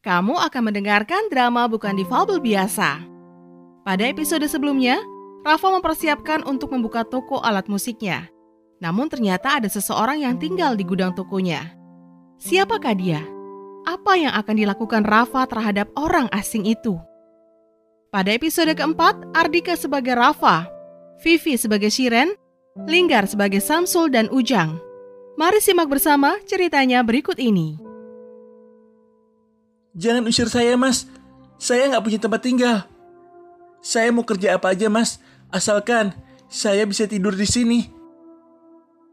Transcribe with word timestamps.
Kamu 0.00 0.32
akan 0.32 0.72
mendengarkan 0.72 1.28
drama 1.28 1.68
bukan 1.68 1.92
difabel 1.92 2.40
biasa. 2.40 3.04
Pada 3.84 4.04
episode 4.08 4.48
sebelumnya, 4.48 4.96
Rafa 5.44 5.68
mempersiapkan 5.76 6.40
untuk 6.48 6.72
membuka 6.72 7.04
toko 7.04 7.44
alat 7.44 7.68
musiknya. 7.68 8.32
Namun 8.80 9.12
ternyata 9.12 9.60
ada 9.60 9.68
seseorang 9.68 10.24
yang 10.24 10.40
tinggal 10.40 10.72
di 10.72 10.88
gudang 10.88 11.12
tokonya. 11.12 11.76
Siapakah 12.40 12.96
dia? 12.96 13.20
Apa 13.84 14.16
yang 14.16 14.32
akan 14.32 14.56
dilakukan 14.56 15.04
Rafa 15.04 15.44
terhadap 15.44 15.92
orang 16.00 16.32
asing 16.32 16.64
itu? 16.64 16.96
Pada 18.08 18.32
episode 18.32 18.72
keempat, 18.72 19.20
Ardika 19.36 19.76
sebagai 19.76 20.16
Rafa, 20.16 20.64
Vivi 21.20 21.60
sebagai 21.60 21.92
Shiren, 21.92 22.32
Linggar 22.88 23.28
sebagai 23.28 23.60
Samsul 23.60 24.08
dan 24.08 24.32
Ujang. 24.32 24.80
Mari 25.36 25.60
simak 25.60 25.92
bersama 25.92 26.40
ceritanya 26.48 27.04
berikut 27.04 27.36
ini. 27.36 27.89
Jangan 29.94 30.26
usir 30.26 30.46
saya, 30.46 30.78
Mas. 30.78 31.10
Saya 31.58 31.90
nggak 31.90 32.04
punya 32.06 32.18
tempat 32.22 32.40
tinggal. 32.40 32.78
Saya 33.82 34.14
mau 34.14 34.22
kerja 34.22 34.56
apa 34.56 34.72
aja, 34.72 34.86
Mas. 34.86 35.18
Asalkan 35.50 36.14
saya 36.46 36.86
bisa 36.86 37.10
tidur 37.10 37.34
di 37.34 37.46
sini. 37.46 37.80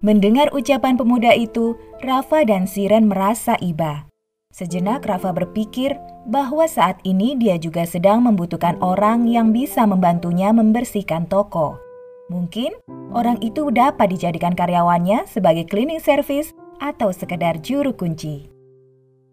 Mendengar 0.05 0.53
ucapan 0.53 0.93
pemuda 0.93 1.33
itu, 1.33 1.73
Rafa 2.05 2.45
dan 2.45 2.69
Siren 2.69 3.09
merasa 3.09 3.57
iba. 3.57 4.05
Sejenak 4.53 5.05
Rafa 5.05 5.33
berpikir 5.33 5.97
bahwa 6.29 6.65
saat 6.69 7.01
ini 7.01 7.33
dia 7.33 7.57
juga 7.57 7.85
sedang 7.85 8.25
membutuhkan 8.25 8.77
orang 8.81 9.25
yang 9.25 9.49
bisa 9.49 9.85
membantunya 9.89 10.53
membersihkan 10.53 11.25
toko. 11.25 11.81
Mungkin 12.29 12.75
orang 13.15 13.39
itu 13.39 13.71
dapat 13.71 14.11
dijadikan 14.11 14.53
karyawannya 14.53 15.25
sebagai 15.25 15.65
cleaning 15.65 16.03
service 16.03 16.53
atau 16.77 17.09
sekedar 17.09 17.57
juru 17.63 17.95
kunci. 17.95 18.51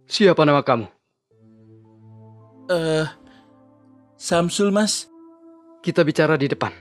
Siapa 0.06 0.45
nama 0.46 0.62
kamu? 0.62 0.93
Eh, 2.64 3.04
uh, 3.04 3.06
Samsul, 4.16 4.73
Mas. 4.73 5.12
Kita 5.84 6.01
bicara 6.01 6.40
di 6.40 6.48
depan. 6.48 6.73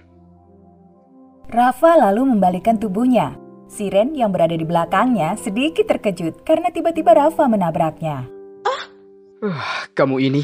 Rafa 1.51 1.99
lalu 1.99 2.31
membalikkan 2.31 2.79
tubuhnya. 2.79 3.35
Siren 3.67 4.15
yang 4.15 4.31
berada 4.31 4.55
di 4.55 4.63
belakangnya 4.63 5.35
sedikit 5.35 5.89
terkejut 5.89 6.45
karena 6.47 6.71
tiba-tiba 6.71 7.11
Rafa 7.11 7.49
menabraknya. 7.49 8.23
Ah, 8.63 8.83
uh, 9.43 9.63
kamu 9.91 10.23
ini 10.23 10.43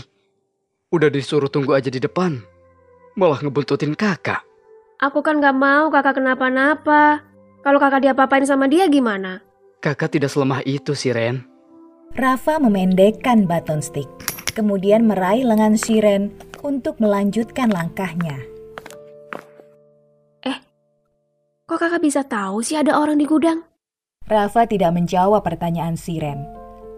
udah 0.91 1.07
disuruh 1.07 1.47
tunggu 1.47 1.77
aja 1.77 1.87
di 1.93 2.01
depan, 2.01 2.41
malah 3.15 3.39
ngebuntutin 3.39 3.93
kakak. 3.93 4.43
Aku 4.99 5.23
kan 5.23 5.39
gak 5.39 5.55
mau 5.55 5.87
kakak 5.87 6.19
kenapa-napa. 6.19 7.23
Kalau 7.63 7.79
kakak 7.79 8.03
diapa-apain 8.03 8.43
sama 8.43 8.67
dia 8.67 8.91
gimana? 8.91 9.39
Kakak 9.79 10.11
tidak 10.19 10.33
selemah 10.33 10.59
itu, 10.67 10.91
Siren. 10.91 11.47
Rafa 12.17 12.59
memendekkan 12.59 13.47
baton 13.47 13.79
stick 13.79 14.09
kemudian 14.59 15.07
meraih 15.07 15.47
lengan 15.47 15.79
Siren 15.79 16.35
untuk 16.59 16.99
melanjutkan 16.99 17.71
langkahnya. 17.71 18.35
Eh, 20.43 20.59
kok 21.63 21.79
kakak 21.79 22.03
bisa 22.03 22.27
tahu 22.27 22.59
sih 22.59 22.75
ada 22.75 22.99
orang 22.99 23.15
di 23.15 23.23
gudang? 23.23 23.63
Rafa 24.27 24.67
tidak 24.67 24.91
menjawab 24.91 25.47
pertanyaan 25.47 25.95
Siren. 25.95 26.43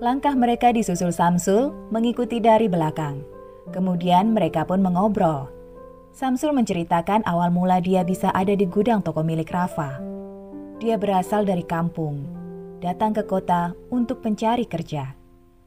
Langkah 0.01 0.33
mereka 0.33 0.73
disusul 0.73 1.13
Samsul 1.13 1.69
mengikuti 1.93 2.41
dari 2.41 2.65
belakang. 2.65 3.21
Kemudian 3.69 4.33
mereka 4.33 4.65
pun 4.65 4.81
mengobrol. 4.81 5.45
Samsul 6.11 6.57
menceritakan 6.57 7.21
awal 7.29 7.53
mula 7.53 7.77
dia 7.77 8.01
bisa 8.01 8.33
ada 8.33 8.57
di 8.57 8.65
gudang 8.65 9.05
toko 9.05 9.21
milik 9.21 9.53
Rafa. 9.53 10.01
Dia 10.81 10.97
berasal 10.97 11.45
dari 11.45 11.61
kampung, 11.61 12.25
datang 12.81 13.13
ke 13.13 13.21
kota 13.29 13.77
untuk 13.93 14.25
mencari 14.25 14.65
kerja. 14.65 15.20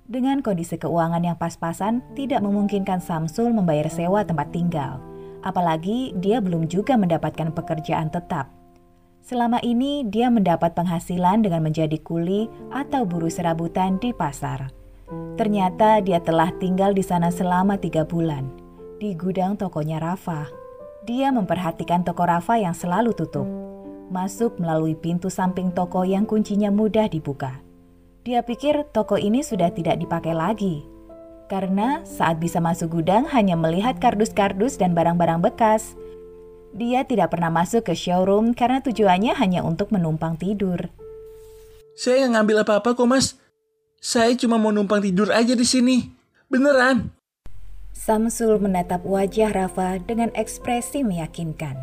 Dengan 0.04 0.44
kondisi 0.44 0.76
keuangan 0.76 1.24
yang 1.24 1.40
pas-pasan, 1.40 2.04
tidak 2.12 2.44
memungkinkan 2.44 3.00
Samsul 3.00 3.56
membayar 3.56 3.88
sewa 3.88 4.20
tempat 4.20 4.52
tinggal. 4.52 5.00
Apalagi 5.40 6.12
dia 6.20 6.44
belum 6.44 6.68
juga 6.68 7.00
mendapatkan 7.00 7.56
pekerjaan 7.56 8.12
tetap. 8.12 8.52
Selama 9.24 9.56
ini 9.64 10.04
dia 10.04 10.28
mendapat 10.28 10.76
penghasilan 10.76 11.40
dengan 11.40 11.64
menjadi 11.64 11.96
kuli 12.04 12.52
atau 12.68 13.08
buruh 13.08 13.32
serabutan 13.32 13.96
di 13.96 14.12
pasar. 14.12 14.68
Ternyata 15.40 16.04
dia 16.04 16.20
telah 16.20 16.52
tinggal 16.60 16.92
di 16.92 17.00
sana 17.00 17.32
selama 17.32 17.80
tiga 17.80 18.04
bulan, 18.04 18.44
di 19.00 19.16
gudang 19.16 19.56
tokonya 19.56 20.04
Rafa. 20.04 20.44
Dia 21.08 21.32
memperhatikan 21.32 22.04
toko 22.04 22.28
Rafa 22.28 22.60
yang 22.60 22.76
selalu 22.76 23.16
tutup. 23.16 23.48
Masuk 24.12 24.60
melalui 24.60 24.92
pintu 25.00 25.32
samping 25.32 25.72
toko 25.72 26.04
yang 26.04 26.28
kuncinya 26.28 26.68
mudah 26.68 27.08
dibuka. 27.08 27.63
Dia 28.24 28.40
pikir 28.40 28.88
toko 28.88 29.20
ini 29.20 29.44
sudah 29.44 29.68
tidak 29.68 30.00
dipakai 30.00 30.32
lagi. 30.32 30.80
Karena 31.44 32.00
saat 32.08 32.40
bisa 32.40 32.56
masuk 32.56 32.96
gudang 32.96 33.28
hanya 33.28 33.52
melihat 33.52 34.00
kardus-kardus 34.00 34.80
dan 34.80 34.96
barang-barang 34.96 35.44
bekas. 35.44 35.92
Dia 36.72 37.04
tidak 37.04 37.36
pernah 37.36 37.52
masuk 37.52 37.84
ke 37.84 37.92
showroom 37.92 38.56
karena 38.56 38.80
tujuannya 38.80 39.36
hanya 39.36 39.60
untuk 39.60 39.92
menumpang 39.92 40.40
tidur. 40.40 40.88
Saya 42.00 42.24
nggak 42.24 42.32
ngambil 42.32 42.56
apa-apa 42.64 42.96
kok 42.96 43.04
mas. 43.04 43.36
Saya 44.00 44.32
cuma 44.40 44.56
mau 44.56 44.72
numpang 44.72 45.04
tidur 45.04 45.28
aja 45.28 45.52
di 45.52 45.68
sini. 45.68 46.08
Beneran. 46.48 47.12
Samsul 47.92 48.56
menatap 48.56 49.04
wajah 49.04 49.52
Rafa 49.52 50.00
dengan 50.00 50.32
ekspresi 50.32 51.04
meyakinkan. 51.04 51.76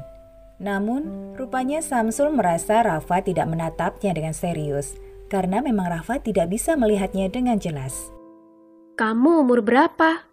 Namun, 0.57 1.37
rupanya 1.37 1.85
Samsul 1.85 2.33
merasa 2.33 2.81
Rafa 2.81 3.21
tidak 3.21 3.45
menatapnya 3.45 4.17
dengan 4.17 4.33
serius 4.33 4.97
karena 5.31 5.63
memang 5.63 5.87
Rafa 5.87 6.19
tidak 6.19 6.51
bisa 6.51 6.75
melihatnya 6.75 7.31
dengan 7.31 7.55
jelas. 7.55 8.11
Kamu 8.99 9.47
umur 9.47 9.63
berapa? 9.63 10.27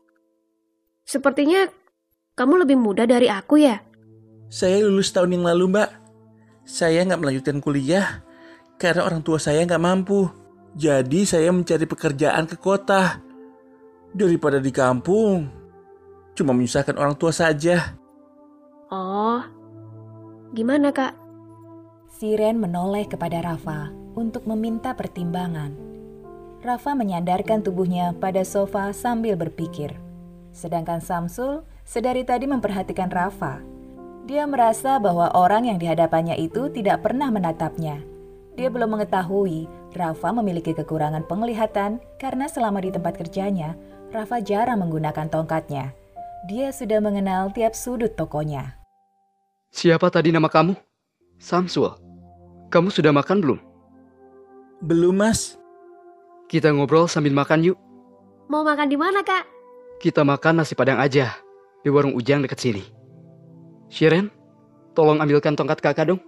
Sepertinya 1.06 1.70
kamu 2.34 2.66
lebih 2.66 2.74
muda 2.74 3.06
dari 3.06 3.30
aku 3.30 3.62
ya? 3.62 3.78
Saya 4.50 4.82
lulus 4.82 5.14
tahun 5.14 5.38
yang 5.38 5.46
lalu, 5.46 5.70
Mbak. 5.70 5.90
Saya 6.66 7.06
nggak 7.06 7.20
melanjutkan 7.22 7.62
kuliah 7.62 8.26
karena 8.74 9.06
orang 9.06 9.22
tua 9.22 9.38
saya 9.38 9.62
nggak 9.62 9.78
mampu. 9.78 10.26
Jadi 10.74 11.22
saya 11.22 11.54
mencari 11.54 11.86
pekerjaan 11.86 12.50
ke 12.50 12.58
kota. 12.58 13.22
Daripada 14.08 14.58
di 14.58 14.72
kampung, 14.74 15.46
cuma 16.34 16.56
menyusahkan 16.56 16.96
orang 16.98 17.14
tua 17.14 17.30
saja. 17.30 17.94
Oh, 18.88 19.44
gimana 20.56 20.90
kak? 20.90 21.12
Siren 22.08 22.56
menoleh 22.56 23.04
kepada 23.04 23.44
Rafa 23.44 24.07
untuk 24.18 24.50
meminta 24.50 24.98
pertimbangan. 24.98 25.70
Rafa 26.58 26.98
menyandarkan 26.98 27.62
tubuhnya 27.62 28.18
pada 28.18 28.42
sofa 28.42 28.90
sambil 28.90 29.38
berpikir. 29.38 29.94
Sedangkan 30.50 30.98
Samsul 30.98 31.62
sedari 31.86 32.26
tadi 32.26 32.50
memperhatikan 32.50 33.06
Rafa. 33.14 33.62
Dia 34.26 34.42
merasa 34.50 34.98
bahwa 34.98 35.30
orang 35.38 35.70
yang 35.70 35.78
dihadapannya 35.78 36.34
itu 36.34 36.66
tidak 36.74 37.06
pernah 37.06 37.30
menatapnya. 37.30 38.02
Dia 38.58 38.68
belum 38.74 38.98
mengetahui 38.98 39.70
Rafa 39.94 40.34
memiliki 40.34 40.74
kekurangan 40.74 41.24
penglihatan 41.30 42.02
karena 42.18 42.50
selama 42.50 42.82
di 42.82 42.90
tempat 42.90 43.14
kerjanya, 43.14 43.78
Rafa 44.10 44.42
jarang 44.42 44.82
menggunakan 44.82 45.30
tongkatnya. 45.30 45.94
Dia 46.50 46.74
sudah 46.74 46.98
mengenal 46.98 47.54
tiap 47.54 47.78
sudut 47.78 48.18
tokonya. 48.18 48.74
Siapa 49.70 50.10
tadi 50.10 50.34
nama 50.34 50.50
kamu? 50.50 50.74
Samsul. 51.38 51.94
Kamu 52.68 52.90
sudah 52.90 53.14
makan 53.14 53.38
belum? 53.38 53.67
Belum, 54.78 55.10
Mas. 55.10 55.58
Kita 56.46 56.70
ngobrol 56.70 57.10
sambil 57.10 57.34
makan 57.34 57.66
yuk. 57.66 57.78
Mau 58.46 58.62
makan 58.62 58.86
di 58.86 58.94
mana, 58.94 59.26
Kak? 59.26 59.44
Kita 59.98 60.22
makan 60.22 60.62
nasi 60.62 60.78
padang 60.78 61.02
aja 61.02 61.34
di 61.82 61.90
warung 61.90 62.14
Ujang 62.14 62.46
dekat 62.46 62.62
sini. 62.62 62.84
Shiren, 63.90 64.30
tolong 64.94 65.18
ambilkan 65.18 65.58
tongkat 65.58 65.82
kakak 65.82 66.14
dong. 66.14 66.22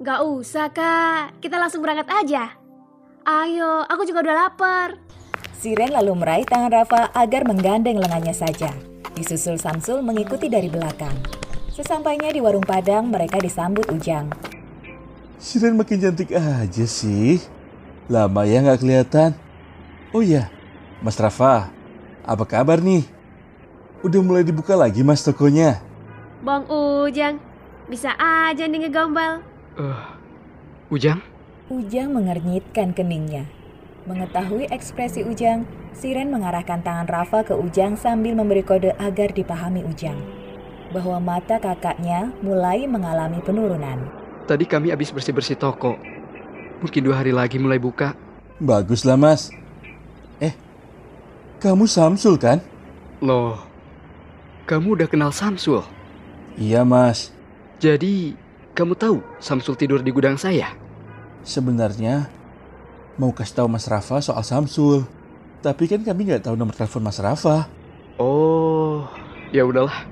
Gak 0.00 0.22
usah, 0.22 0.70
Kak. 0.70 1.42
Kita 1.42 1.58
langsung 1.58 1.82
berangkat 1.82 2.08
aja. 2.08 2.54
Ayo, 3.26 3.84
aku 3.84 4.06
juga 4.06 4.22
udah 4.22 4.36
lapar. 4.46 4.96
Siren 5.58 5.92
lalu 5.92 6.16
meraih 6.16 6.46
tangan 6.46 6.72
Rafa 6.72 7.12
agar 7.12 7.44
menggandeng 7.44 8.00
lengannya 8.00 8.32
saja. 8.32 8.72
Disusul 9.12 9.60
Samsul 9.60 10.00
mengikuti 10.00 10.48
dari 10.48 10.70
belakang. 10.70 11.12
Sesampainya 11.68 12.32
di 12.32 12.40
warung 12.40 12.64
Padang, 12.64 13.10
mereka 13.10 13.36
disambut 13.42 13.90
Ujang. 13.92 14.30
Siren 15.36 15.76
makin 15.76 16.00
cantik 16.00 16.32
aja 16.32 16.86
sih. 16.86 17.59
Lama 18.10 18.42
ya 18.42 18.58
nggak 18.58 18.82
kelihatan. 18.82 19.30
Oh 20.10 20.18
iya, 20.18 20.50
Mas 20.98 21.14
Rafa, 21.14 21.70
apa 22.26 22.42
kabar 22.42 22.82
nih? 22.82 23.06
Udah 24.02 24.18
mulai 24.18 24.42
dibuka 24.42 24.74
lagi 24.74 25.06
mas 25.06 25.22
tokonya? 25.22 25.78
Bang 26.42 26.66
Ujang, 26.66 27.38
bisa 27.86 28.10
aja 28.18 28.66
nih 28.66 28.82
ngegombal. 28.82 29.46
Uh, 29.78 30.10
Ujang? 30.90 31.22
Ujang 31.70 32.10
mengernyitkan 32.10 32.90
keningnya. 32.90 33.46
Mengetahui 34.10 34.66
ekspresi 34.74 35.22
Ujang, 35.22 35.62
Siren 35.94 36.34
mengarahkan 36.34 36.82
tangan 36.82 37.06
Rafa 37.06 37.46
ke 37.46 37.54
Ujang 37.54 37.94
sambil 37.94 38.34
memberi 38.34 38.66
kode 38.66 38.90
agar 38.98 39.30
dipahami 39.30 39.86
Ujang. 39.86 40.18
Bahwa 40.90 41.22
mata 41.22 41.62
kakaknya 41.62 42.34
mulai 42.42 42.90
mengalami 42.90 43.38
penurunan. 43.38 44.02
Tadi 44.50 44.66
kami 44.66 44.90
habis 44.90 45.14
bersih-bersih 45.14 45.54
toko. 45.54 45.94
Mungkin 46.80 47.04
dua 47.04 47.20
hari 47.20 47.32
lagi 47.32 47.60
mulai 47.60 47.76
buka. 47.76 48.16
Baguslah 48.60 49.16
mas. 49.16 49.52
Eh, 50.40 50.52
Kamu 51.60 51.84
Samsul 51.84 52.40
kan? 52.40 52.60
Loh, 53.20 53.60
kamu 54.64 54.96
udah 54.96 55.08
kenal 55.08 55.28
Samsul? 55.28 55.84
Iya 56.56 56.88
mas. 56.88 57.36
Jadi, 57.80 58.32
kamu 58.72 58.96
tahu 58.96 59.20
Samsul 59.36 59.76
tidur 59.76 60.00
di 60.00 60.08
gudang 60.08 60.40
saya? 60.40 60.72
Sebenarnya 61.44 62.28
mau 63.16 63.32
kasih 63.32 63.60
tahu 63.60 63.68
Mas 63.68 63.88
Rafa 63.88 64.20
soal 64.24 64.44
Samsul. 64.44 65.04
Tapi 65.60 65.84
kan 65.84 66.00
kami 66.00 66.28
nggak 66.28 66.48
tahu 66.48 66.56
nomor 66.56 66.72
telepon 66.72 67.04
Mas 67.04 67.20
Rafa. 67.20 67.68
Oh, 68.16 69.04
ya 69.52 69.64
udahlah. 69.64 70.04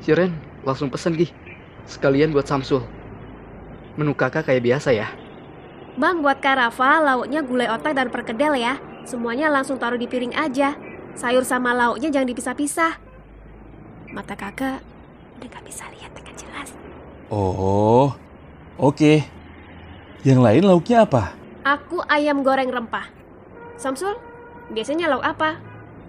Siren, 0.00 0.32
langsung 0.64 0.88
pesen 0.88 1.16
Gi. 1.16 1.28
Sekalian 1.84 2.32
buat 2.32 2.48
Samsul. 2.48 2.84
Menu 3.96 4.12
kakak 4.16 4.48
kayak 4.48 4.64
biasa 4.64 4.92
ya. 4.96 5.08
Bang, 5.98 6.22
buat 6.22 6.38
Kak 6.38 6.62
Rafa, 6.62 7.02
lauknya 7.02 7.42
gulai 7.42 7.66
otak 7.66 7.98
dan 7.98 8.06
perkedel 8.06 8.54
ya. 8.54 8.78
Semuanya 9.02 9.50
langsung 9.50 9.82
taruh 9.82 9.98
di 9.98 10.06
piring 10.06 10.30
aja. 10.30 10.78
Sayur 11.18 11.42
sama 11.42 11.74
lauknya 11.74 12.06
jangan 12.14 12.30
dipisah-pisah. 12.30 13.02
Mata 14.14 14.38
kakak 14.38 14.78
udah 15.42 15.48
gak 15.50 15.64
bisa 15.66 15.90
lihat 15.90 16.14
dengan 16.14 16.38
jelas. 16.38 16.70
Oh, 17.34 18.14
oke. 18.78 19.26
Yang 20.22 20.38
lain 20.38 20.62
lauknya 20.70 21.02
apa? 21.02 21.34
Aku 21.66 21.98
ayam 22.06 22.46
goreng 22.46 22.70
rempah. 22.70 23.10
Samsul, 23.74 24.14
biasanya 24.70 25.10
lauk 25.10 25.26
apa? 25.26 25.58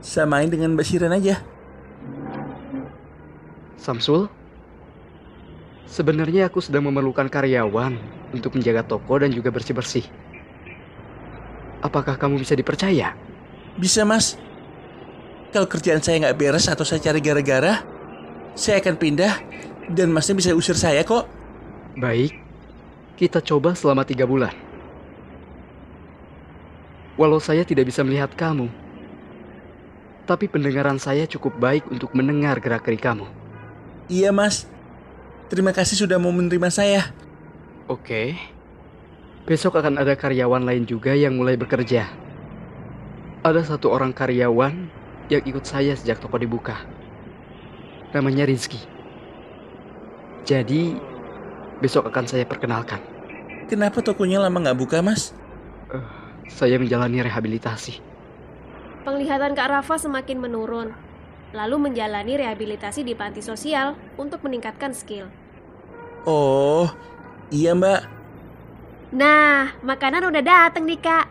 Samain 0.06 0.54
dengan 0.54 0.78
Mbak 0.78 0.86
Siren 0.86 1.18
aja. 1.18 1.42
Samsul, 3.82 4.30
sebenarnya 5.90 6.48
aku 6.48 6.62
sedang 6.62 6.86
memerlukan 6.86 7.26
karyawan 7.26 7.98
untuk 8.30 8.54
menjaga 8.56 8.86
toko 8.86 9.18
dan 9.18 9.34
juga 9.34 9.50
bersih-bersih. 9.50 10.06
Apakah 11.82 12.16
kamu 12.16 12.38
bisa 12.38 12.54
dipercaya? 12.54 13.18
Bisa 13.76 14.06
mas. 14.06 14.38
Kalau 15.50 15.66
kerjaan 15.66 16.06
saya 16.06 16.22
nggak 16.22 16.38
beres 16.38 16.70
atau 16.70 16.86
saya 16.86 17.02
cari 17.02 17.20
gara-gara, 17.26 17.82
saya 18.54 18.78
akan 18.78 18.96
pindah 19.02 19.34
dan 19.90 20.14
masnya 20.14 20.38
bisa 20.38 20.54
usir 20.54 20.78
saya 20.78 21.02
kok. 21.02 21.26
Baik, 21.98 22.38
kita 23.18 23.42
coba 23.42 23.74
selama 23.74 24.06
tiga 24.06 24.30
bulan. 24.30 24.54
Walau 27.18 27.42
saya 27.42 27.66
tidak 27.66 27.90
bisa 27.90 28.06
melihat 28.06 28.32
kamu, 28.38 28.70
tapi 30.30 30.46
pendengaran 30.46 31.02
saya 31.02 31.26
cukup 31.26 31.58
baik 31.58 31.84
untuk 31.90 32.14
mendengar 32.14 32.62
gerak-gerik 32.62 33.02
kamu. 33.02 33.26
Iya 34.08 34.30
mas. 34.30 34.70
Terima 35.50 35.74
kasih 35.74 36.06
sudah 36.06 36.22
mau 36.22 36.30
menerima 36.30 36.70
saya. 36.70 37.10
Oke. 37.90 38.38
Besok 39.50 39.82
akan 39.82 39.98
ada 39.98 40.14
karyawan 40.14 40.62
lain 40.62 40.86
juga 40.86 41.18
yang 41.18 41.34
mulai 41.34 41.58
bekerja. 41.58 42.06
Ada 43.42 43.66
satu 43.66 43.90
orang 43.90 44.14
karyawan 44.14 44.94
yang 45.34 45.42
ikut 45.42 45.66
saya 45.66 45.98
sejak 45.98 46.22
toko 46.22 46.38
dibuka. 46.38 46.78
Namanya 48.14 48.46
Rizky. 48.46 48.78
Jadi, 50.46 50.94
besok 51.82 52.14
akan 52.14 52.30
saya 52.30 52.46
perkenalkan. 52.46 53.02
Kenapa 53.66 54.06
tokonya 54.06 54.46
lama 54.46 54.70
nggak 54.70 54.78
buka 54.78 55.02
mas? 55.02 55.34
Saya 56.46 56.78
menjalani 56.78 57.26
rehabilitasi. 57.26 58.02
Penglihatan 59.02 59.58
Kak 59.58 59.70
Rafa 59.74 59.98
semakin 59.98 60.38
menurun. 60.38 60.94
Lalu 61.58 61.90
menjalani 61.90 62.38
rehabilitasi 62.38 63.02
di 63.02 63.18
panti 63.18 63.42
sosial 63.42 63.98
untuk 64.22 64.46
meningkatkan 64.46 64.94
skill. 64.94 65.39
Oh, 66.30 66.86
iya 67.50 67.74
mbak. 67.74 68.06
Nah, 69.10 69.74
makanan 69.82 70.30
udah 70.30 70.44
dateng 70.46 70.86
nih 70.86 71.02
kak. 71.02 71.26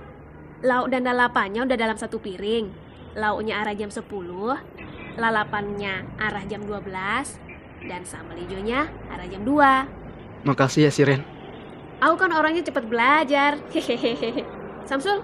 Lauk 0.67 0.91
dan 0.91 1.07
lalapannya 1.07 1.63
udah 1.63 1.79
dalam 1.79 1.95
satu 1.95 2.19
piring. 2.19 2.67
Lauknya 3.15 3.63
arah 3.63 3.79
jam 3.79 3.95
10, 3.95 4.03
lalapannya 5.15 6.03
arah 6.19 6.43
jam 6.51 6.67
12, 6.67 7.39
dan 7.87 8.03
sambal 8.03 8.35
hijaunya 8.43 8.91
arah 9.15 9.31
jam 9.31 9.47
2. 9.47 10.43
Makasih 10.43 10.87
ya, 10.87 10.91
Siren. 10.91 11.23
Aku 12.03 12.19
kan 12.19 12.35
orangnya 12.35 12.67
cepat 12.67 12.91
belajar. 12.91 13.63
Hehehe. 13.71 14.43
Samsul, 14.83 15.23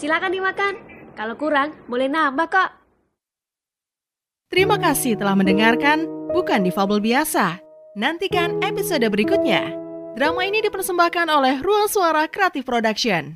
silakan 0.00 0.32
dimakan. 0.32 0.80
Kalau 1.12 1.36
kurang, 1.36 1.76
boleh 1.92 2.08
nambah 2.08 2.48
kok. 2.48 2.70
Terima 4.48 4.80
kasih 4.80 5.20
telah 5.20 5.36
mendengarkan 5.36 6.08
Bukan 6.32 6.64
Difabel 6.64 7.04
Biasa. 7.04 7.69
Nantikan 7.98 8.62
episode 8.62 9.02
berikutnya. 9.10 9.74
Drama 10.14 10.46
ini 10.46 10.62
dipersembahkan 10.62 11.26
oleh 11.26 11.58
Ruang 11.58 11.90
Suara 11.90 12.30
Kreatif 12.30 12.62
Production. 12.62 13.34